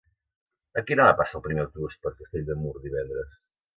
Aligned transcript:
A 0.81 0.83
quina 0.87 1.03
hora 1.03 1.17
passa 1.19 1.37
el 1.39 1.45
primer 1.49 1.63
autobús 1.65 1.99
per 2.07 2.13
Castell 2.23 2.49
de 2.49 2.57
Mur 2.63 2.77
divendres? 2.87 3.37